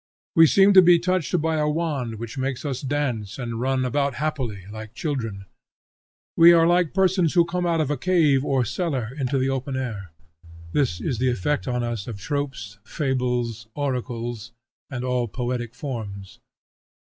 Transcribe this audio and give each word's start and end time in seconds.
We 0.35 0.47
seem 0.47 0.73
to 0.73 0.81
be 0.81 0.97
touched 0.97 1.39
by 1.43 1.57
a 1.57 1.69
wand 1.69 2.15
which 2.15 2.35
makes 2.35 2.65
us 2.65 2.81
dance 2.81 3.37
and 3.37 3.59
run 3.61 3.85
about 3.85 4.15
happily, 4.15 4.63
like 4.71 4.95
children. 4.95 5.45
We 6.35 6.53
are 6.53 6.65
like 6.65 6.95
persons 6.95 7.35
who 7.35 7.45
come 7.45 7.67
out 7.67 7.79
of 7.79 7.91
a 7.91 7.97
cave 7.97 8.43
or 8.43 8.65
cellar 8.65 9.11
into 9.19 9.37
the 9.37 9.51
open 9.51 9.75
air. 9.75 10.09
This 10.71 10.99
is 11.01 11.19
the 11.19 11.29
effect 11.29 11.67
on 11.67 11.83
us 11.83 12.07
of 12.07 12.19
tropes, 12.19 12.79
fables, 12.83 13.67
oracles, 13.75 14.53
and 14.89 15.03
all 15.03 15.27
poetic 15.27 15.75
forms. 15.75 16.39